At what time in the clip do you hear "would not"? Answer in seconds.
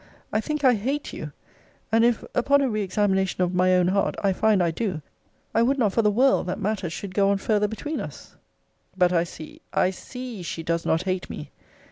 5.61-5.93